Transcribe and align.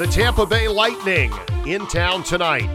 The 0.00 0.06
Tampa 0.06 0.46
Bay 0.46 0.66
Lightning 0.66 1.30
in 1.66 1.86
town 1.86 2.22
tonight. 2.22 2.74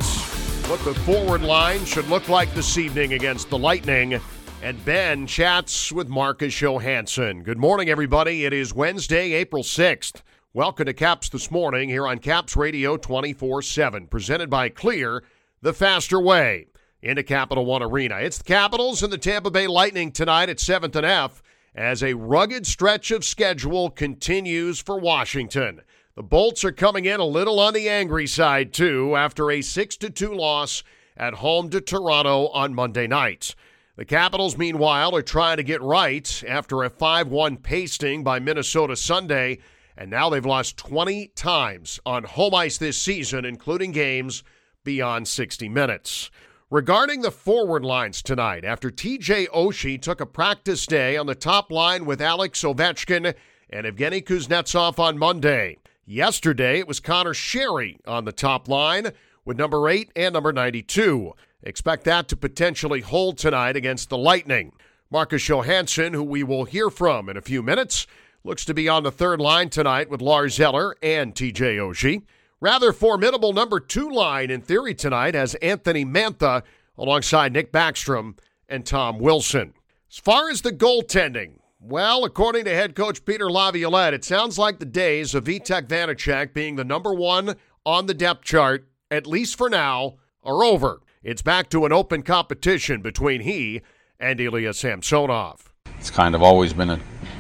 What 0.70 0.80
the 0.84 0.94
forward 0.94 1.42
line 1.42 1.84
should 1.84 2.08
look 2.08 2.30
like 2.30 2.54
this 2.54 2.78
evening 2.78 3.14
against 3.14 3.50
the 3.50 3.58
Lightning. 3.58 4.22
And 4.62 4.86
Ben 4.86 5.26
chats 5.26 5.92
with 5.92 6.08
Marcus 6.08 6.62
Johansson. 6.62 7.42
Good 7.42 7.58
morning, 7.58 7.90
everybody. 7.90 8.46
It 8.46 8.54
is 8.54 8.76
Wednesday, 8.76 9.34
April 9.34 9.64
6th. 9.64 10.22
Welcome 10.54 10.86
to 10.86 10.94
Caps 10.94 11.30
This 11.30 11.50
Morning 11.50 11.90
here 11.90 12.06
on 12.06 12.20
Caps 12.20 12.56
Radio 12.56 12.96
24 12.96 13.64
7, 13.64 14.06
presented 14.06 14.52
by 14.52 14.70
Clear, 14.70 15.24
the 15.64 15.74
faster 15.74 16.22
way 16.22 16.68
into 17.02 17.24
Capital 17.24 17.66
One 17.66 17.82
Arena. 17.82 18.18
It's 18.20 18.38
the 18.38 18.44
Capitals 18.44 19.02
and 19.02 19.12
the 19.12 19.18
Tampa 19.18 19.50
Bay 19.50 19.66
Lightning 19.66 20.12
tonight 20.12 20.50
at 20.50 20.58
7th 20.58 20.96
and 20.96 21.08
F 21.08 21.42
as 21.74 22.04
a 22.04 22.14
rugged 22.14 22.68
stretch 22.68 23.10
of 23.10 23.26
schedule 23.26 23.90
continues 23.90 24.80
for 24.80 25.00
Washington. 25.00 25.82
The 26.16 26.24
Bolts 26.24 26.64
are 26.64 26.72
coming 26.72 27.04
in 27.04 27.20
a 27.20 27.26
little 27.26 27.60
on 27.60 27.74
the 27.74 27.90
angry 27.90 28.26
side, 28.26 28.72
too, 28.72 29.18
after 29.18 29.52
a 29.52 29.62
6 29.62 29.98
2 29.98 30.34
loss 30.34 30.82
at 31.18 31.34
home 31.34 31.70
to 31.72 31.82
Toronto 31.82 32.48
on 32.48 32.74
Monday 32.74 33.06
night. 33.06 33.54
The 33.98 34.06
Capitals, 34.06 34.58
meanwhile, 34.58 35.14
are 35.14 35.22
trying 35.22 35.58
to 35.58 35.64
get 35.64 35.82
right 35.82 36.42
after 36.48 36.84
a 36.84 36.90
5 36.90 37.28
1 37.28 37.58
pasting 37.58 38.24
by 38.24 38.40
Minnesota 38.40 38.96
Sunday, 38.96 39.58
and 39.98 40.10
now 40.10 40.30
they've 40.30 40.46
lost 40.46 40.78
20 40.78 41.34
times 41.36 42.00
on 42.06 42.24
home 42.24 42.56
ice 42.56 42.78
this 42.78 42.98
season, 42.98 43.44
including 43.44 43.92
games 43.92 44.42
beyond 44.86 45.28
60 45.28 45.68
minutes. 45.68 46.32
Regarding 46.70 47.24
the 47.24 47.32
forward 47.32 47.84
lines 47.84 48.22
tonight, 48.22 48.64
after 48.64 48.90
TJ 48.90 49.50
Oshie 49.50 50.02
took 50.02 50.22
a 50.22 50.26
practice 50.26 50.86
day 50.86 51.18
on 51.18 51.26
the 51.26 51.36
top 51.36 51.70
line 51.74 52.06
with 52.06 52.22
Alex 52.22 52.64
Ovechkin 52.64 53.36
and 53.70 53.86
Evgeny 53.86 54.24
Kuznetsov 54.24 54.98
on 54.98 55.18
Monday. 55.18 55.78
Yesterday, 56.08 56.78
it 56.78 56.88
was 56.88 57.00
Connor 57.00 57.34
Sheary 57.34 57.98
on 58.06 58.26
the 58.26 58.32
top 58.32 58.68
line 58.68 59.12
with 59.44 59.58
number 59.58 59.90
8 59.90 60.12
and 60.16 60.34
number 60.34 60.54
92. 60.54 61.34
Expect 61.64 62.04
that 62.04 62.28
to 62.28 62.36
potentially 62.36 63.02
hold 63.02 63.40
tonight 63.40 63.76
against 63.76 64.10
the 64.10 64.18
Lightning. 64.18 64.74
Marcus 65.10 65.48
Johansson, 65.48 66.14
who 66.14 66.22
we 66.22 66.44
will 66.44 66.66
hear 66.66 66.92
from 66.92 67.28
in 67.28 67.38
a 67.38 67.42
few 67.42 67.64
minutes, 67.64 68.06
looks 68.44 68.66
to 68.66 68.74
be 68.76 68.88
on 68.88 69.02
the 69.02 69.12
third 69.12 69.42
line 69.42 69.72
tonight 69.72 70.08
with 70.08 70.22
Lars 70.22 70.60
Eller 70.60 70.96
and 71.02 71.34
TJ 71.34 71.78
Oshie. 71.78 72.22
Rather 72.62 72.94
formidable 72.94 73.52
number 73.52 73.80
two 73.80 74.10
line 74.10 74.52
in 74.52 74.62
theory 74.62 74.94
tonight 74.94 75.34
as 75.34 75.56
Anthony 75.56 76.06
Mantha 76.06 76.62
alongside 77.00 77.52
Nick 77.52 77.72
Backstrom 77.72 78.38
and 78.70 78.86
Tom 78.86 79.18
Wilson. 79.18 79.74
As 80.12 80.20
far 80.20 80.52
as 80.52 80.62
the 80.62 80.72
goaltending, 80.72 81.58
well, 81.88 82.26
according 82.26 82.66
to 82.66 82.74
head 82.74 82.96
coach 82.96 83.24
Peter 83.26 83.50
Laviolette, 83.50 84.16
it 84.16 84.26
sounds 84.26 84.58
like 84.58 84.80
the 84.80 84.86
days 84.86 85.36
of 85.36 85.44
Vitek 85.44 85.88
Vanecek 85.88 86.52
being 86.52 86.76
the 86.76 86.84
number 86.84 87.14
one 87.14 87.56
on 87.86 88.08
the 88.08 88.14
depth 88.14 88.44
chart, 88.44 88.88
at 89.12 89.28
least 89.28 89.56
for 89.56 89.70
now, 89.70 90.16
are 90.44 90.64
over. 90.64 91.02
It's 91.22 91.44
back 91.44 91.70
to 91.70 91.86
an 91.86 91.92
open 91.92 92.24
competition 92.24 93.04
between 93.04 93.42
he 93.42 93.82
and 94.20 94.40
Ilya 94.40 94.74
Samsonov. 94.74 95.72
It's 96.00 96.10
kind 96.10 96.34
of 96.34 96.42
always 96.42 96.74
been 96.74 96.90
a 96.90 97.00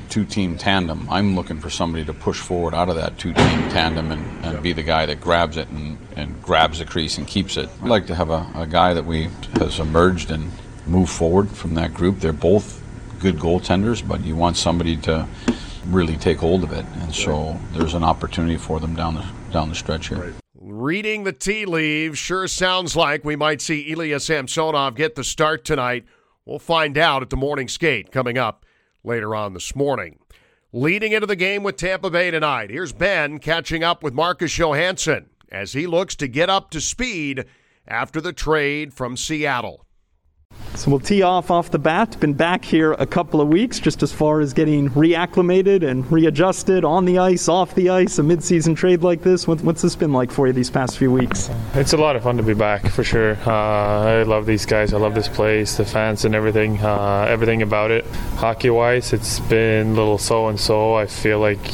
two 0.09 0.25
team 0.25 0.57
tandem. 0.57 1.07
I'm 1.09 1.35
looking 1.35 1.59
for 1.59 1.71
somebody 1.71 2.05
to 2.05 2.13
push 2.13 2.39
forward 2.39 2.75
out 2.75 2.89
of 2.89 2.95
that 2.97 3.17
two 3.17 3.33
team 3.33 3.69
tandem 3.69 4.11
and, 4.11 4.45
and 4.45 4.61
be 4.61 4.73
the 4.73 4.83
guy 4.83 5.07
that 5.07 5.21
grabs 5.21 5.57
it 5.57 5.67
and, 5.69 5.97
and 6.15 6.39
grabs 6.43 6.77
the 6.77 6.85
crease 6.85 7.17
and 7.17 7.25
keeps 7.27 7.57
it. 7.57 7.67
I'd 7.81 7.89
like 7.89 8.05
to 8.07 8.15
have 8.15 8.29
a, 8.29 8.47
a 8.55 8.67
guy 8.67 8.93
that 8.93 9.05
we 9.05 9.29
has 9.55 9.79
emerged 9.79 10.29
and 10.29 10.51
moved 10.85 11.11
forward 11.11 11.49
from 11.49 11.73
that 11.75 11.95
group. 11.95 12.19
They're 12.19 12.31
both 12.31 12.84
good 13.25 13.39
goaltenders, 13.39 14.07
but 14.07 14.23
you 14.23 14.35
want 14.35 14.55
somebody 14.55 14.95
to 14.95 15.27
really 15.87 16.15
take 16.15 16.37
hold 16.37 16.63
of 16.63 16.71
it. 16.71 16.85
And 17.01 17.11
so 17.11 17.59
there's 17.73 17.95
an 17.95 18.03
opportunity 18.03 18.55
for 18.55 18.79
them 18.79 18.95
down 18.95 19.15
the 19.15 19.25
down 19.51 19.69
the 19.69 19.73
stretch 19.73 20.09
here. 20.09 20.35
Reading 20.53 21.23
the 21.23 21.31
tea 21.31 21.65
leaves 21.65 22.19
sure 22.19 22.47
sounds 22.47 22.95
like 22.95 23.25
we 23.25 23.35
might 23.35 23.61
see 23.61 23.91
Ilya 23.91 24.19
Samsonov 24.19 24.93
get 24.93 25.15
the 25.15 25.23
start 25.23 25.65
tonight. 25.65 26.05
We'll 26.45 26.59
find 26.59 26.99
out 26.99 27.23
at 27.23 27.31
the 27.31 27.35
morning 27.35 27.67
skate 27.67 28.11
coming 28.11 28.37
up 28.37 28.63
later 29.03 29.33
on 29.33 29.55
this 29.55 29.75
morning. 29.75 30.19
Leading 30.71 31.11
into 31.11 31.25
the 31.25 31.35
game 31.35 31.63
with 31.63 31.77
Tampa 31.77 32.11
Bay 32.11 32.29
tonight, 32.29 32.69
here's 32.69 32.93
Ben 32.93 33.39
catching 33.39 33.83
up 33.83 34.03
with 34.03 34.13
Marcus 34.13 34.55
Johansson 34.55 35.31
as 35.51 35.73
he 35.73 35.87
looks 35.87 36.15
to 36.17 36.27
get 36.27 36.51
up 36.51 36.69
to 36.69 36.79
speed 36.79 37.45
after 37.87 38.21
the 38.21 38.33
trade 38.33 38.93
from 38.93 39.17
Seattle. 39.17 39.84
So 40.75 40.91
we'll 40.91 40.99
tee 40.99 41.21
off 41.21 41.51
off 41.51 41.71
the 41.71 41.79
bat. 41.79 42.19
Been 42.19 42.33
back 42.33 42.65
here 42.65 42.93
a 42.93 43.05
couple 43.05 43.39
of 43.39 43.47
weeks, 43.47 43.79
just 43.79 44.03
as 44.03 44.11
far 44.11 44.41
as 44.41 44.53
getting 44.53 44.89
reacclimated 44.89 45.87
and 45.87 46.09
readjusted 46.11 46.83
on 46.83 47.05
the 47.05 47.17
ice, 47.17 47.47
off 47.47 47.73
the 47.75 47.89
ice. 47.89 48.19
A 48.19 48.23
mid-season 48.23 48.75
trade 48.75 49.01
like 49.01 49.21
this, 49.21 49.47
what's 49.47 49.81
this 49.81 49.95
been 49.95 50.11
like 50.11 50.31
for 50.31 50.47
you 50.47 50.53
these 50.53 50.69
past 50.69 50.97
few 50.97 51.11
weeks? 51.11 51.49
It's 51.73 51.93
a 51.93 51.97
lot 51.97 52.15
of 52.15 52.23
fun 52.23 52.37
to 52.37 52.43
be 52.43 52.53
back 52.53 52.89
for 52.89 53.03
sure. 53.03 53.37
Uh, 53.45 53.51
I 53.51 54.23
love 54.23 54.45
these 54.45 54.65
guys. 54.65 54.93
I 54.93 54.97
love 54.97 55.15
this 55.15 55.29
place, 55.29 55.77
the 55.77 55.85
fans, 55.85 56.25
and 56.25 56.35
everything. 56.35 56.77
Uh, 56.79 57.25
everything 57.29 57.61
about 57.61 57.91
it. 57.91 58.05
Hockey-wise, 58.35 59.13
it's 59.13 59.39
been 59.41 59.87
a 59.87 59.93
little 59.93 60.17
so 60.17 60.47
and 60.49 60.59
so. 60.59 60.95
I 60.95 61.05
feel 61.05 61.39
like 61.39 61.65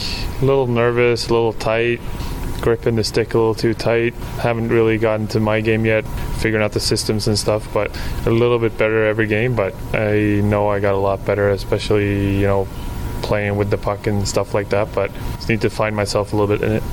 a 0.42 0.46
little 0.46 0.68
nervous, 0.68 1.28
a 1.28 1.34
little 1.34 1.54
tight 1.54 2.02
gripping 2.62 2.96
the 2.96 3.04
stick 3.04 3.34
a 3.34 3.38
little 3.38 3.56
too 3.56 3.74
tight. 3.74 4.14
Haven't 4.40 4.70
really 4.70 4.98
gotten 4.98 5.28
to 5.30 5.40
my 5.40 5.62
game 5.62 5.86
yet, 5.86 6.06
figuring 6.40 6.64
out 6.64 6.72
the 6.72 6.80
systems 6.80 7.28
and 7.28 7.38
stuff, 7.38 7.68
but 7.74 7.96
a 8.26 8.30
little 8.30 8.60
bit 8.60 8.78
better 8.78 9.06
every 9.06 9.28
game. 9.28 9.56
But 9.56 9.74
I 9.94 10.42
know 10.44 10.70
I 10.70 10.80
got 10.80 10.94
a 10.94 10.98
lot 10.98 11.26
better, 11.26 11.50
especially, 11.50 12.38
you 12.38 12.48
know, 12.48 12.68
playing 13.22 13.58
with 13.58 13.70
the 13.70 13.78
puck 13.78 14.08
and 14.08 14.28
stuff 14.28 14.54
like 14.54 14.70
that. 14.70 14.94
But 14.94 15.12
just 15.36 15.50
need 15.50 15.62
to 15.62 15.70
find 15.70 15.96
myself 15.96 16.34
a 16.34 16.38
little 16.38 16.56
bit 16.56 16.64
in 16.66 16.74
it. 16.74 16.84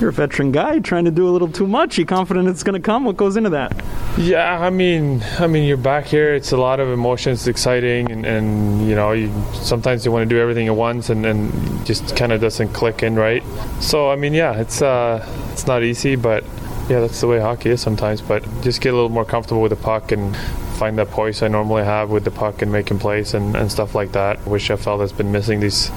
You're 0.00 0.10
a 0.10 0.12
veteran 0.12 0.52
guy 0.52 0.78
trying 0.78 1.06
to 1.06 1.10
do 1.10 1.28
a 1.28 1.30
little 1.30 1.48
too 1.48 1.66
much. 1.66 1.98
You 1.98 2.06
confident 2.06 2.48
it's 2.48 2.62
going 2.62 2.80
to 2.80 2.84
come? 2.84 3.04
What 3.04 3.16
goes 3.16 3.36
into 3.36 3.50
that? 3.50 3.82
Yeah, 4.16 4.60
I 4.60 4.70
mean, 4.70 5.24
I 5.40 5.48
mean, 5.48 5.64
you're 5.64 5.76
back 5.76 6.06
here. 6.06 6.34
It's 6.34 6.52
a 6.52 6.56
lot 6.56 6.78
of 6.78 6.88
emotions. 6.88 7.40
It's 7.40 7.48
exciting, 7.48 8.10
and, 8.12 8.24
and 8.24 8.88
you 8.88 8.94
know, 8.94 9.10
you, 9.10 9.32
sometimes 9.54 10.04
you 10.04 10.12
want 10.12 10.28
to 10.28 10.34
do 10.34 10.40
everything 10.40 10.68
at 10.68 10.76
once, 10.76 11.10
and, 11.10 11.26
and 11.26 11.84
just 11.84 12.16
kind 12.16 12.32
of 12.32 12.40
doesn't 12.40 12.68
click 12.68 13.02
in 13.02 13.16
right. 13.16 13.42
So, 13.80 14.10
I 14.10 14.14
mean, 14.14 14.34
yeah, 14.34 14.60
it's 14.60 14.82
uh, 14.82 15.26
it's 15.52 15.66
not 15.66 15.82
easy, 15.82 16.14
but 16.14 16.44
yeah, 16.88 17.00
that's 17.00 17.20
the 17.20 17.26
way 17.26 17.40
hockey 17.40 17.70
is 17.70 17.80
sometimes. 17.80 18.20
But 18.20 18.44
just 18.62 18.80
get 18.80 18.92
a 18.92 18.96
little 18.96 19.08
more 19.08 19.24
comfortable 19.24 19.62
with 19.62 19.70
the 19.70 19.76
puck 19.76 20.12
and 20.12 20.36
find 20.78 20.96
that 20.98 21.10
poise 21.10 21.42
I 21.42 21.48
normally 21.48 21.84
have 21.84 22.10
with 22.10 22.24
the 22.24 22.30
puck 22.30 22.62
and 22.62 22.70
making 22.70 22.98
plays 22.98 23.34
and, 23.34 23.56
and 23.56 23.70
stuff 23.70 23.94
like 23.94 24.12
that, 24.12 24.38
which 24.46 24.70
I 24.70 24.76
felt 24.76 25.00
has 25.00 25.12
been 25.12 25.32
missing 25.32 25.60
these 25.60 25.90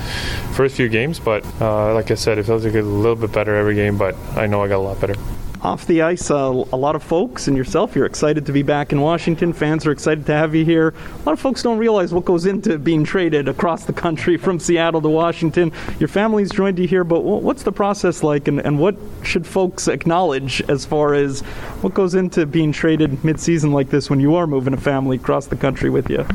first 0.54 0.76
few 0.76 0.90
games. 0.90 1.20
But 1.20 1.46
uh, 1.62 1.94
like 1.94 2.12
I 2.12 2.16
said, 2.16 2.38
it 2.38 2.44
feels 2.44 2.66
like 2.66 2.74
a 2.74 2.82
little 2.82 3.16
bit 3.16 3.32
better 3.32 3.56
every 3.56 3.76
game, 3.76 3.98
but 3.98 4.16
I 4.36 4.48
know 4.48 4.64
I 4.64 4.68
got 4.68 4.78
a 4.78 4.86
lot 4.90 5.00
better 5.00 5.16
off 5.62 5.86
the 5.86 6.02
ice, 6.02 6.32
uh, 6.32 6.36
a 6.72 6.78
lot 6.78 6.96
of 6.96 7.04
folks 7.04 7.48
and 7.48 7.56
yourself, 7.56 7.96
you're 7.96 8.08
excited 8.08 8.46
to 8.48 8.52
be 8.52 8.64
back 8.64 8.92
in 8.92 9.00
Washington. 9.00 9.54
Fans 9.54 9.86
are 9.86 9.92
excited 9.92 10.26
to 10.26 10.34
have 10.34 10.56
you 10.56 10.66
here. 10.66 10.90
A 10.90 11.24
lot 11.24 11.34
of 11.34 11.40
folks 11.40 11.62
don't 11.62 11.78
realize 11.78 12.14
what 12.14 12.26
goes 12.26 12.48
into 12.48 12.80
being 12.80 13.04
traded 13.04 13.48
across 13.48 13.86
the 13.86 13.94
country 13.94 14.38
from 14.38 14.60
Seattle 14.60 15.02
to 15.02 15.10
Washington. 15.10 15.72
Your 16.00 16.08
family's 16.08 16.50
joined 16.50 16.80
you 16.80 16.88
here, 16.88 17.04
but 17.04 17.22
what's 17.22 17.62
the 17.62 17.72
process 17.72 18.24
like, 18.24 18.48
and, 18.48 18.60
and 18.60 18.80
what 18.80 18.96
should 19.24 19.46
folks 19.46 19.88
acknowledge 19.88 20.62
as 20.68 20.84
far 20.84 21.14
as 21.14 21.42
what 21.82 21.94
goes 21.94 22.16
into 22.16 22.46
being 22.48 22.72
traded 22.72 23.24
mid-season 23.24 23.72
like 23.72 23.90
this 23.90 24.10
when 24.10 24.20
you 24.20 24.36
are 24.36 24.48
moving 24.48 24.74
a 24.74 24.78
family 24.78 25.18
across 25.18 25.46
the 25.46 25.56
country 25.56 25.92
with 25.92 26.10
you? 26.10 26.26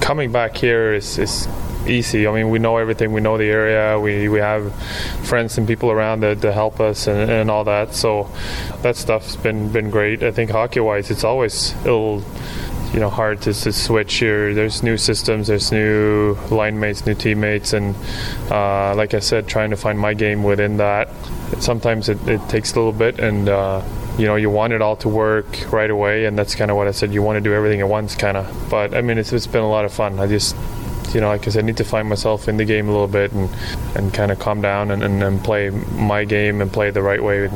Coming 0.00 0.32
back 0.32 0.56
here 0.56 0.92
is, 0.92 1.18
is 1.18 1.46
easy. 1.86 2.26
I 2.26 2.32
mean, 2.32 2.50
we 2.50 2.58
know 2.58 2.76
everything. 2.76 3.12
We 3.12 3.20
know 3.20 3.38
the 3.38 3.44
area. 3.44 3.98
We, 3.98 4.28
we 4.28 4.38
have 4.38 4.74
friends 5.24 5.58
and 5.58 5.66
people 5.66 5.90
around 5.90 6.20
that 6.20 6.42
to 6.42 6.52
help 6.52 6.80
us 6.80 7.06
and, 7.06 7.30
and 7.30 7.50
all 7.50 7.64
that. 7.64 7.94
So 7.94 8.30
that 8.82 8.96
stuff's 8.96 9.36
been 9.36 9.70
been 9.70 9.90
great. 9.90 10.22
I 10.22 10.30
think 10.30 10.50
hockey 10.50 10.80
wise, 10.80 11.10
it's 11.10 11.24
always 11.24 11.74
it'll 11.84 12.22
you 12.92 13.00
know 13.00 13.10
hard 13.10 13.42
to, 13.42 13.52
to, 13.52 13.72
switch 13.72 14.14
here. 14.14 14.54
There's 14.54 14.82
new 14.82 14.96
systems, 14.96 15.48
there's 15.48 15.72
new 15.72 16.34
line 16.50 16.78
mates, 16.78 17.04
new 17.04 17.14
teammates, 17.14 17.72
and 17.72 17.94
uh, 18.50 18.94
like 18.94 19.14
I 19.14 19.18
said, 19.18 19.46
trying 19.46 19.70
to 19.70 19.76
find 19.76 19.98
my 19.98 20.14
game 20.14 20.42
within 20.42 20.78
that. 20.78 21.08
Sometimes 21.58 22.08
it, 22.08 22.26
it 22.28 22.40
takes 22.48 22.72
a 22.72 22.76
little 22.76 22.92
bit, 22.92 23.18
and 23.18 23.48
uh, 23.48 23.82
you 24.18 24.26
know 24.26 24.36
you 24.36 24.50
want 24.50 24.72
it 24.72 24.80
all 24.82 24.96
to 24.96 25.08
work 25.08 25.46
right 25.72 25.90
away, 25.90 26.24
and 26.26 26.38
that's 26.38 26.54
kind 26.54 26.70
of 26.70 26.76
what 26.76 26.88
I 26.88 26.92
said. 26.92 27.12
You 27.12 27.22
want 27.22 27.36
to 27.36 27.40
do 27.40 27.52
everything 27.52 27.80
at 27.80 27.88
once, 27.88 28.14
kind 28.14 28.36
of. 28.36 28.70
But 28.70 28.94
I 28.94 29.02
mean, 29.02 29.18
it's, 29.18 29.32
it's 29.32 29.46
been 29.46 29.62
a 29.62 29.68
lot 29.68 29.84
of 29.84 29.92
fun. 29.92 30.18
I 30.18 30.26
just 30.26 30.56
you 31.14 31.20
know, 31.20 31.32
because 31.36 31.56
I 31.56 31.62
need 31.62 31.76
to 31.78 31.84
find 31.84 32.08
myself 32.08 32.48
in 32.48 32.56
the 32.56 32.64
game 32.64 32.88
a 32.88 32.92
little 32.92 33.08
bit 33.08 33.32
and, 33.32 33.48
and 33.94 34.12
kind 34.12 34.30
of 34.30 34.38
calm 34.38 34.60
down 34.60 34.90
and, 34.90 35.02
and, 35.02 35.22
and 35.22 35.42
play 35.42 35.70
my 35.70 36.24
game 36.24 36.60
and 36.60 36.72
play 36.72 36.90
the 36.90 37.02
right 37.02 37.22
way. 37.22 37.50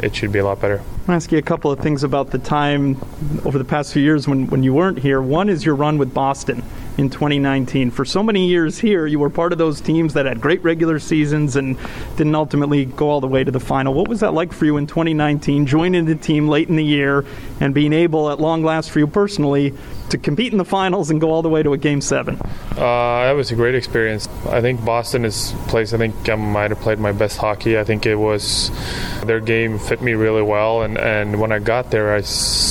it 0.00 0.14
should 0.14 0.32
be 0.32 0.38
a 0.38 0.44
lot 0.44 0.60
better. 0.60 0.82
I'll 1.06 1.14
ask 1.14 1.32
you 1.32 1.38
a 1.38 1.42
couple 1.42 1.70
of 1.70 1.80
things 1.80 2.04
about 2.04 2.30
the 2.30 2.38
time 2.38 2.96
over 3.44 3.58
the 3.58 3.64
past 3.64 3.92
few 3.92 4.02
years 4.02 4.28
when, 4.28 4.46
when 4.48 4.62
you 4.62 4.74
weren't 4.74 4.98
here. 4.98 5.20
One 5.20 5.48
is 5.48 5.64
your 5.64 5.74
run 5.74 5.98
with 5.98 6.12
Boston 6.12 6.62
in 6.98 7.08
2019. 7.08 7.92
For 7.92 8.04
so 8.04 8.22
many 8.22 8.48
years 8.48 8.78
here, 8.78 9.06
you 9.06 9.20
were 9.20 9.30
part 9.30 9.52
of 9.52 9.58
those 9.58 9.80
teams 9.80 10.14
that 10.14 10.26
had 10.26 10.40
great 10.40 10.62
regular 10.64 10.98
seasons 10.98 11.54
and 11.54 11.78
didn't 12.16 12.34
ultimately 12.34 12.84
go 12.84 13.08
all 13.08 13.20
the 13.20 13.28
way 13.28 13.44
to 13.44 13.50
the 13.52 13.60
final. 13.60 13.94
What 13.94 14.08
was 14.08 14.20
that 14.20 14.34
like 14.34 14.52
for 14.52 14.64
you 14.64 14.76
in 14.76 14.88
2019, 14.88 15.64
joining 15.64 16.04
the 16.04 16.16
team 16.16 16.48
late 16.48 16.68
in 16.68 16.74
the 16.74 16.84
year 16.84 17.24
and 17.60 17.72
being 17.72 17.92
able, 17.92 18.30
at 18.30 18.40
long 18.40 18.64
last 18.64 18.90
for 18.90 18.98
you 18.98 19.06
personally, 19.06 19.72
to 20.10 20.18
compete 20.18 20.52
in 20.52 20.58
the 20.58 20.64
finals 20.64 21.10
and 21.10 21.20
go 21.20 21.30
all 21.30 21.42
the 21.42 21.48
way 21.48 21.62
to 21.62 21.72
a 21.72 21.78
game 21.78 22.00
seven? 22.00 22.38
Uh, 22.72 23.24
that 23.24 23.32
was 23.32 23.52
a 23.52 23.54
great 23.54 23.76
experience. 23.76 24.28
I 24.48 24.60
think 24.60 24.84
Boston 24.84 25.24
is 25.24 25.54
place 25.68 25.92
I 25.92 25.98
think 25.98 26.28
I 26.28 26.34
might 26.34 26.70
have 26.70 26.80
played 26.80 26.98
my 26.98 27.12
best 27.12 27.36
hockey. 27.36 27.78
I 27.78 27.84
think 27.84 28.06
it 28.06 28.16
was 28.16 28.70
their 29.24 29.40
game 29.40 29.78
fit 29.78 30.02
me 30.02 30.14
really 30.14 30.42
well, 30.42 30.82
and, 30.82 30.98
and 30.98 31.40
when 31.40 31.52
I 31.52 31.60
got 31.60 31.90
there, 31.90 32.12
I 32.12 32.22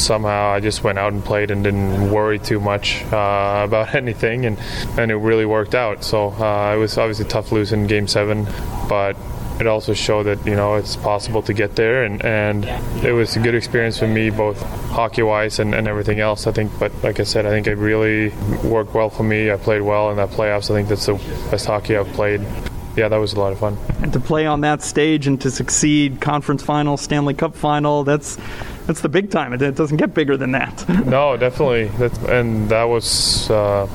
somehow 0.07 0.51
I 0.51 0.59
just 0.61 0.83
went 0.83 0.97
out 0.97 1.13
and 1.13 1.23
played 1.23 1.51
and 1.51 1.63
didn't 1.63 2.11
worry 2.11 2.39
too 2.39 2.59
much 2.59 3.03
uh, 3.11 3.63
about 3.67 3.93
anything, 3.93 4.45
and, 4.45 4.57
and 4.97 5.11
it 5.11 5.17
really 5.17 5.45
worked 5.45 5.75
out. 5.75 6.03
So 6.03 6.29
uh, 6.29 6.73
it 6.75 6.79
was 6.79 6.97
obviously 6.97 7.25
tough 7.25 7.51
losing 7.51 7.85
game 7.87 8.07
seven, 8.07 8.47
but 8.87 9.15
it 9.59 9.67
also 9.67 9.93
showed 9.93 10.23
that 10.23 10.45
you 10.45 10.55
know 10.55 10.75
it's 10.75 10.95
possible 10.95 11.41
to 11.43 11.53
get 11.53 11.75
there, 11.75 12.03
and, 12.03 12.23
and 12.23 12.65
it 13.03 13.11
was 13.11 13.35
a 13.35 13.39
good 13.39 13.55
experience 13.55 13.99
for 13.99 14.07
me, 14.07 14.29
both 14.29 14.61
hockey 14.89 15.23
wise 15.23 15.59
and, 15.59 15.75
and 15.75 15.87
everything 15.87 16.19
else. 16.19 16.47
I 16.47 16.51
think, 16.51 16.71
but 16.79 16.91
like 17.03 17.19
I 17.19 17.23
said, 17.23 17.45
I 17.45 17.49
think 17.49 17.67
it 17.67 17.75
really 17.75 18.29
worked 18.63 18.93
well 18.93 19.09
for 19.09 19.23
me. 19.23 19.51
I 19.51 19.57
played 19.57 19.81
well 19.81 20.09
in 20.11 20.17
that 20.17 20.29
playoffs. 20.29 20.71
I 20.71 20.75
think 20.75 20.89
that's 20.89 21.05
the 21.05 21.15
best 21.51 21.65
hockey 21.65 21.97
I've 21.97 22.11
played. 22.13 22.41
Yeah, 22.95 23.09
that 23.09 23.17
was 23.17 23.33
a 23.33 23.39
lot 23.39 23.53
of 23.53 23.59
fun. 23.59 23.77
And 24.01 24.11
to 24.13 24.19
play 24.19 24.47
on 24.47 24.61
that 24.61 24.81
stage 24.81 25.27
and 25.27 25.39
to 25.41 25.51
succeed, 25.51 26.19
conference 26.19 26.63
final, 26.63 26.97
Stanley 26.97 27.35
Cup 27.35 27.55
final, 27.55 28.03
that's 28.03 28.39
that's 28.87 29.01
the 29.01 29.09
big 29.09 29.29
time. 29.29 29.53
It, 29.53 29.61
it 29.61 29.75
doesn't 29.75 29.97
get 29.97 30.15
bigger 30.15 30.37
than 30.37 30.51
that. 30.51 30.87
no, 31.05 31.37
definitely. 31.37 31.89
That's, 31.99 32.17
and 32.23 32.67
that 32.69 32.85
was 32.85 33.49
uh, 33.51 33.87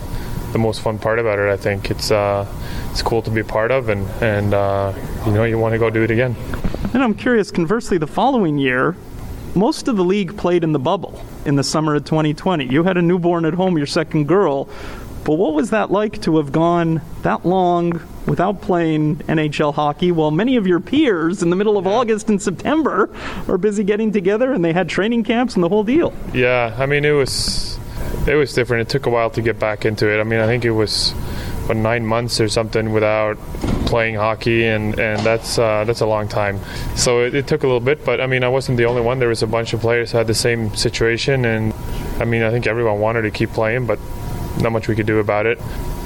the 0.52 0.58
most 0.58 0.82
fun 0.82 0.98
part 0.98 1.18
about 1.18 1.40
it. 1.40 1.50
I 1.50 1.56
think 1.56 1.90
it's. 1.90 2.10
Uh, 2.12 2.46
it's 2.92 3.00
cool 3.00 3.22
to 3.22 3.30
be 3.30 3.42
part 3.42 3.70
of, 3.70 3.88
and 3.88 4.06
and 4.22 4.52
uh, 4.52 4.92
you 5.24 5.32
know 5.32 5.44
you 5.44 5.58
want 5.58 5.72
to 5.72 5.78
go 5.78 5.88
do 5.88 6.02
it 6.02 6.10
again. 6.10 6.36
And 6.92 7.02
I'm 7.02 7.14
curious. 7.14 7.50
Conversely, 7.50 7.96
the 7.96 8.06
following 8.06 8.58
year, 8.58 8.94
most 9.54 9.88
of 9.88 9.96
the 9.96 10.04
league 10.04 10.36
played 10.36 10.62
in 10.62 10.72
the 10.72 10.78
bubble 10.78 11.18
in 11.46 11.56
the 11.56 11.64
summer 11.64 11.94
of 11.94 12.04
2020. 12.04 12.66
You 12.66 12.84
had 12.84 12.98
a 12.98 13.02
newborn 13.02 13.46
at 13.46 13.54
home, 13.54 13.78
your 13.78 13.86
second 13.86 14.28
girl. 14.28 14.68
But 15.24 15.34
what 15.34 15.54
was 15.54 15.70
that 15.70 15.90
like 15.90 16.20
to 16.22 16.38
have 16.38 16.50
gone 16.50 17.00
that 17.22 17.46
long 17.46 18.00
without 18.26 18.60
playing 18.60 19.16
NHL 19.16 19.74
hockey 19.74 20.10
while 20.10 20.30
many 20.30 20.56
of 20.56 20.66
your 20.66 20.80
peers 20.80 21.42
in 21.42 21.50
the 21.50 21.56
middle 21.56 21.78
of 21.78 21.86
August 21.86 22.28
and 22.28 22.42
September 22.42 23.08
are 23.48 23.58
busy 23.58 23.84
getting 23.84 24.12
together 24.12 24.52
and 24.52 24.64
they 24.64 24.72
had 24.72 24.88
training 24.88 25.22
camps 25.24 25.54
and 25.54 25.62
the 25.62 25.68
whole 25.68 25.84
deal? 25.84 26.12
Yeah, 26.34 26.74
I 26.78 26.86
mean, 26.86 27.04
it 27.04 27.12
was 27.12 27.78
it 28.26 28.34
was 28.34 28.52
different. 28.52 28.88
It 28.88 28.90
took 28.90 29.06
a 29.06 29.10
while 29.10 29.30
to 29.30 29.42
get 29.42 29.58
back 29.58 29.84
into 29.84 30.08
it. 30.08 30.20
I 30.20 30.24
mean, 30.24 30.40
I 30.40 30.46
think 30.46 30.64
it 30.64 30.70
was 30.70 31.12
what, 31.66 31.76
nine 31.76 32.04
months 32.04 32.40
or 32.40 32.48
something 32.48 32.92
without 32.92 33.36
playing 33.86 34.16
hockey, 34.16 34.66
and 34.66 34.98
and 34.98 35.20
that's 35.20 35.58
uh, 35.58 35.84
that's 35.84 36.00
a 36.00 36.06
long 36.06 36.28
time. 36.28 36.58
So 36.96 37.24
it, 37.24 37.34
it, 37.34 37.46
took 37.46 37.62
a 37.62 37.66
little 37.66 37.80
bit, 37.80 38.04
but 38.04 38.20
I 38.20 38.26
mean, 38.26 38.42
I 38.42 38.48
wasn't 38.48 38.78
the 38.78 38.86
only 38.86 39.02
one. 39.02 39.18
There 39.18 39.28
was 39.28 39.42
a 39.42 39.46
bunch 39.46 39.72
of 39.72 39.80
players 39.80 40.12
who 40.12 40.18
had 40.18 40.26
the 40.26 40.34
same 40.34 40.74
situation, 40.74 41.44
and 41.44 41.72
I 42.18 42.24
mean, 42.24 42.42
I 42.42 42.50
think 42.50 42.66
everyone 42.66 43.00
wanted 43.00 43.22
to 43.22 43.30
keep 43.30 43.50
playing, 43.50 43.86
but 43.86 43.98
not 44.60 44.72
much 44.72 44.88
we 44.88 44.94
could 44.94 45.06
do 45.06 45.18
about 45.18 45.46
it. 45.46 45.60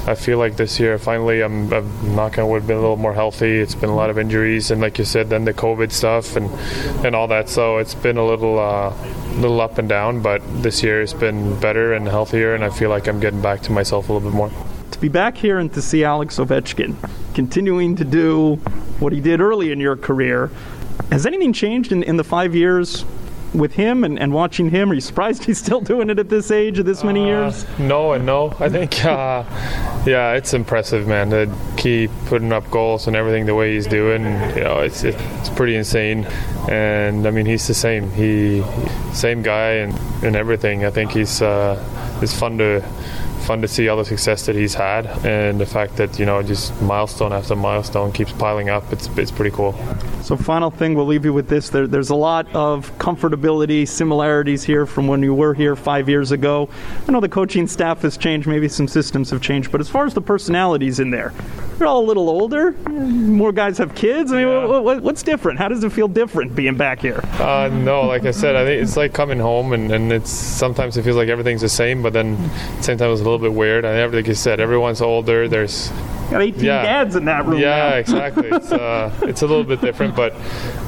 I 0.07 0.15
feel 0.15 0.39
like 0.39 0.57
this 0.57 0.79
year 0.79 0.99
finally 0.99 1.43
I'm, 1.43 1.73
I'm 1.73 2.15
knocking 2.15 2.49
wood 2.49 2.67
been 2.67 2.77
a 2.77 2.81
little 2.81 2.97
more 2.97 3.15
healthy. 3.15 3.59
It's 3.59 3.75
been 3.75 3.91
a 3.91 3.97
lot 3.97 4.09
of 4.09 4.19
injuries 4.19 4.71
and 4.71 4.81
like 4.81 4.99
you 4.99 5.05
said, 5.05 5.31
then 5.31 5.45
the 5.45 5.55
COVID 5.55 5.91
stuff 5.91 6.37
and 6.37 6.51
and 7.05 7.17
all 7.17 7.27
that. 7.29 7.49
So 7.49 7.79
it's 7.79 7.95
been 7.95 8.17
a 8.17 8.25
little 8.25 8.59
uh, 8.59 8.95
little 9.35 9.61
up 9.61 9.79
and 9.79 9.89
down, 9.89 10.23
but 10.23 10.41
this 10.63 10.83
year 10.83 11.03
it's 11.03 11.13
been 11.13 11.59
better 11.61 11.95
and 11.95 12.07
healthier, 12.07 12.55
and 12.55 12.65
I 12.65 12.71
feel 12.71 12.89
like 12.89 13.09
I'm 13.09 13.21
getting 13.21 13.43
back 13.43 13.61
to 13.63 13.73
myself 13.73 14.09
a 14.09 14.13
little 14.13 14.31
bit 14.31 14.35
more 14.35 14.51
to 14.97 15.01
be 15.01 15.09
back 15.09 15.37
here 15.37 15.59
and 15.59 15.73
to 15.75 15.83
see 15.83 16.05
Alex 16.05 16.39
Ovechkin 16.39 16.97
continuing 17.35 17.97
to 17.97 18.05
do 18.05 18.55
what 18.99 19.13
he 19.13 19.21
did 19.21 19.43
early 19.43 19.71
in 19.71 19.79
your 19.79 19.95
career. 19.95 20.51
Has 21.11 21.27
anything 21.27 21.53
changed 21.53 21.93
in, 21.93 22.03
in 22.03 22.17
the 22.17 22.25
five 22.25 22.55
years 22.55 23.05
with 23.57 23.73
him 23.73 24.05
and, 24.05 24.19
and 24.19 24.33
watching 24.33 24.71
him? 24.71 24.91
Are 24.91 24.95
you 24.95 25.01
surprised 25.01 25.45
he's 25.49 25.59
still 25.59 25.81
doing 25.81 26.11
it 26.11 26.19
at 26.19 26.29
this 26.29 26.51
age, 26.51 26.79
this 26.79 27.03
many 27.03 27.23
uh, 27.23 27.27
years? 27.27 27.67
No, 27.79 28.13
and 28.13 28.27
no. 28.27 28.55
I 28.61 28.69
think, 28.69 29.05
uh, 29.05 29.45
yeah, 30.07 30.33
it's 30.33 30.55
impressive, 30.55 31.07
man. 31.07 31.31
To 31.31 31.53
keep 31.77 32.11
putting 32.27 32.53
up 32.53 32.71
goals 32.71 33.07
and 33.07 33.17
everything 33.17 33.47
the 33.47 33.55
way 33.55 33.75
he's 33.75 33.87
doing, 33.87 34.23
you 34.23 34.63
know, 34.63 34.81
it's 34.81 35.03
it's 35.05 35.49
pretty 35.51 35.75
insane. 35.75 36.25
And 36.71 37.27
I 37.27 37.31
mean, 37.31 37.47
he's 37.47 37.67
the 37.67 37.75
same. 37.75 38.11
He 38.13 38.63
same 39.13 39.43
guy 39.43 39.73
and, 39.73 39.99
and 40.25 40.37
everything. 40.37 40.85
I 40.85 40.91
think 40.91 41.11
he's 41.11 41.43
uh, 41.43 41.83
it's 42.23 42.39
fun 42.39 42.59
to 42.59 42.83
fun 43.47 43.63
to 43.63 43.69
see 43.69 43.89
all 43.89 43.97
the 43.97 44.05
success 44.05 44.45
that 44.47 44.57
he's 44.57 44.75
had 44.75 45.07
and 45.25 45.61
the 45.61 45.67
fact 45.67 45.97
that 45.97 46.19
you 46.19 46.27
know 46.27 46.43
just 46.43 46.83
milestone 46.83 47.33
after 47.33 47.55
milestone 47.55 48.11
keeps 48.13 48.33
piling 48.33 48.69
up. 48.69 48.93
It's 48.93 49.07
it's 49.17 49.31
pretty 49.31 49.55
cool. 49.55 49.73
So 50.23 50.37
final 50.37 50.73
thing, 50.73 50.95
we'll 50.95 51.07
leave 51.07 51.25
you 51.25 51.33
with 51.33 51.49
this. 51.49 51.71
There, 51.71 51.87
there's 51.87 52.11
a 52.11 52.17
lot 52.17 52.53
of 52.53 52.91
comfortability, 52.99 53.87
similarities 53.87 54.65
here 54.65 54.85
from 54.85 55.07
when 55.07 55.23
you 55.23 55.33
were 55.33 55.55
here 55.55 55.77
five 55.77 56.09
years 56.09 56.33
ago. 56.33 56.69
I 57.07 57.13
know 57.13 57.21
the 57.21 57.29
coaching 57.29 57.69
staff 57.69 58.03
has 58.03 58.17
changed, 58.17 58.49
maybe 58.49 58.67
some 58.67 58.89
systems 58.89 59.31
have 59.31 59.41
changed, 59.41 59.71
but 59.71 59.81
as 59.81 59.89
far 59.89 59.96
far 59.97 60.05
as 60.05 60.13
the 60.13 60.21
personalities 60.21 61.01
in 61.01 61.09
there, 61.09 61.33
they're 61.79 61.87
all 61.87 62.05
a 62.05 62.07
little 62.07 62.29
older. 62.29 62.73
More 62.73 63.53
guys 63.53 63.79
have 63.79 63.95
kids. 63.95 64.33
I 64.33 64.37
mean, 64.37 64.49
yeah. 64.49 64.65
what, 64.65 64.85
what, 64.85 65.03
what's 65.03 65.23
different? 65.23 65.59
How 65.59 65.69
does 65.69 65.85
it 65.85 65.93
feel 65.93 66.09
different 66.09 66.55
being 66.55 66.77
back 66.77 67.01
here? 67.01 67.21
Uh, 67.35 67.69
no, 67.73 68.03
like 68.03 68.25
I 68.25 68.31
said, 68.31 68.57
I 68.57 68.65
think 68.65 68.83
it's 68.83 68.97
like 68.97 69.13
coming 69.13 69.39
home, 69.39 69.73
and, 69.73 69.93
and 69.93 70.13
it's 70.13 70.31
sometimes 70.31 70.97
it 70.97 71.03
feels 71.03 71.17
like 71.17 71.29
everything's 71.29 71.61
the 71.61 71.69
same, 71.69 72.03
but 72.03 72.13
then 72.13 72.35
at 72.37 72.77
the 72.79 72.83
same 72.83 72.99
time 72.99 73.11
it's 73.11 73.21
a 73.21 73.25
little 73.25 73.39
bit 73.39 73.53
weird. 73.53 73.85
And 73.85 74.15
like 74.15 74.27
you 74.27 74.35
said, 74.35 74.61
everyone's 74.61 75.01
older. 75.01 75.49
There's 75.49 75.91
got 76.31 76.43
18 76.43 76.65
yeah. 76.65 76.83
dads 76.83 77.17
in 77.17 77.25
that 77.27 77.47
room. 77.47 77.61
Yeah, 77.61 77.97
exactly. 77.97 78.49
It's 78.49 78.73
uh, 78.73 79.13
it's 79.23 79.43
a 79.43 79.47
little 79.47 79.65
bit 79.65 79.81
different, 79.81 80.17
but 80.17 80.35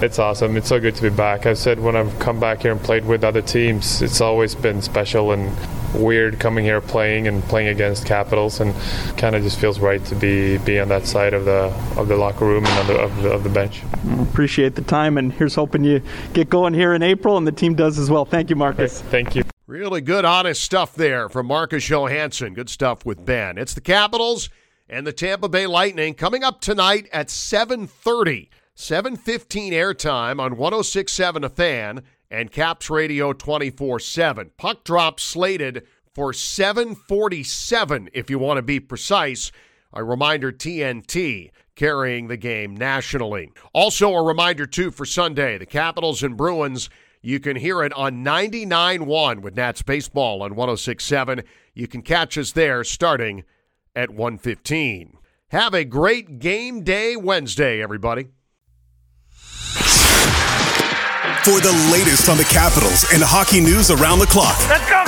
it's 0.03 0.19
awesome. 0.19 0.57
It's 0.57 0.69
so 0.69 0.81
good 0.81 0.95
to 0.95 1.03
be 1.03 1.11
back. 1.11 1.47
I've 1.47 1.59
said 1.59 1.79
when 1.79 1.97
I've 1.97 2.19
come 2.19 2.41
back 2.41 2.63
here 2.63 2.73
and 2.73 2.81
played 2.81 3.05
with 3.05 3.25
other 3.25 3.43
teams, 3.43 4.03
it's 4.03 4.21
always 4.21 4.55
been 4.55 4.83
special 4.83 5.33
and 5.33 5.55
weird 5.95 6.39
coming 6.39 6.65
here 6.65 6.81
playing 6.81 7.27
and 7.29 7.43
playing 7.45 7.69
against 7.69 8.07
Capitals, 8.07 8.61
and 8.61 8.75
kind 9.17 9.35
of 9.35 9.43
just 9.43 9.59
feels 9.59 9.79
right 9.81 10.05
to 10.07 10.15
be 10.15 10.59
be 10.59 10.78
on 10.81 10.89
that 10.89 11.07
side 11.07 11.35
of 11.35 11.45
the 11.45 11.73
of 11.97 12.09
the 12.09 12.17
locker 12.17 12.45
room 12.45 12.65
and 12.67 12.89
the, 12.89 12.99
of, 12.99 13.23
the, 13.23 13.31
of 13.31 13.45
the 13.45 13.51
bench. 13.51 13.83
appreciate 14.21 14.75
the 14.75 14.83
time, 14.83 15.19
and 15.19 15.33
here's 15.33 15.55
hoping 15.55 15.85
you 15.85 16.03
get 16.33 16.49
going 16.49 16.75
here 16.75 16.95
in 16.95 17.03
April, 17.03 17.37
and 17.37 17.47
the 17.47 17.53
team 17.53 17.75
does 17.75 17.99
as 17.99 18.11
well. 18.11 18.25
Thank 18.25 18.51
you, 18.51 18.57
Marcus. 18.57 19.01
thank 19.03 19.35
you. 19.35 19.45
Really 19.67 20.01
good, 20.01 20.25
honest 20.25 20.63
stuff 20.63 20.95
there 20.95 21.29
from 21.29 21.47
Marcus 21.47 21.89
Johansson. 21.89 22.55
Good 22.55 22.71
stuff 22.71 23.05
with 23.05 23.25
Ben. 23.25 23.59
It's 23.59 23.75
the 23.75 23.83
Capitals 23.83 24.49
and 24.89 25.07
the 25.07 25.13
Tampa 25.13 25.49
Bay 25.49 25.67
Lightning 25.67 26.15
coming 26.15 26.43
up 26.43 26.61
tonight 26.61 27.09
at 27.13 27.29
7:30. 27.29 28.49
7:15 28.75 29.73
airtime 29.73 30.41
on 30.41 30.55
106.7 30.55 31.45
A 31.45 31.49
Fan 31.49 32.03
and 32.31 32.53
Caps 32.53 32.89
Radio 32.89 33.33
24/7. 33.33 34.51
Puck 34.57 34.85
drop 34.85 35.19
slated 35.19 35.85
for 36.15 36.33
7:47 36.33 38.09
if 38.13 38.31
you 38.31 38.39
want 38.39 38.59
to 38.59 38.63
be 38.63 38.81
precise. 38.81 39.53
A 39.93 40.05
reminder 40.05 40.53
TNT 40.53 41.51
carrying 41.75 42.29
the 42.29 42.37
game 42.37 42.77
nationally. 42.77 43.51
Also 43.73 44.13
a 44.13 44.23
reminder 44.23 44.67
too 44.67 44.91
for 44.91 45.05
Sunday, 45.05 45.59
the 45.59 45.67
Capitals 45.67 46.23
and 46.23 46.37
Bruins 46.37 46.91
you 47.23 47.41
can 47.41 47.57
hear 47.57 47.83
it 47.83 47.93
on 47.95 48.23
99 48.23 49.07
1 49.07 49.41
with 49.41 49.57
Nats 49.57 49.83
Baseball 49.83 50.43
on 50.43 50.55
106.7. 50.55 51.45
You 51.75 51.89
can 51.89 52.03
catch 52.03 52.39
us 52.39 52.53
there 52.53 52.85
starting 52.85 53.45
at 53.97 54.11
1:15. 54.11 55.19
Have 55.49 55.75
a 55.75 55.85
great 55.85 56.39
game 56.39 56.85
day 56.85 57.17
Wednesday, 57.17 57.83
everybody. 57.83 58.29
For 61.45 61.61
the 61.61 61.73
latest 61.91 62.29
on 62.29 62.37
the 62.37 62.45
Capitals 62.45 63.05
and 63.13 63.23
hockey 63.23 63.61
news 63.61 63.91
around 63.91 64.19
the 64.19 64.27
clock. 64.27 64.59
Let's 64.69 64.89
go, 64.89 65.05
Caps! 65.05 65.08